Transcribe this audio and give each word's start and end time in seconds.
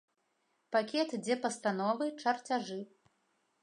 Пакет, 0.75 1.13
дзе 1.23 1.39
пастановы, 1.45 2.05
чарцяжы. 2.21 2.85